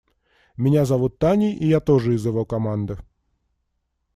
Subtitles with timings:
[0.57, 2.97] Меня зовут Таней, и я тоже из его команды.